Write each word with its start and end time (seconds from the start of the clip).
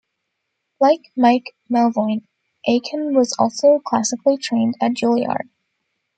Like 0.79 1.11
Mike 1.15 1.53
Melvoin, 1.69 2.23
Aken 2.67 3.15
was 3.15 3.33
also 3.37 3.77
classically 3.85 4.35
trained 4.35 4.73
at 4.81 4.93
Juilliard. 4.93 5.47